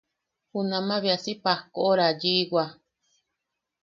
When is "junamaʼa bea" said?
0.51-1.17